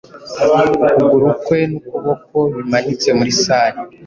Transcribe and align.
Ukugurukwe 0.91 1.57
nukuboko 1.69 2.37
bimanitse 2.53 3.09
muri 3.17 3.31
salle 3.41 3.79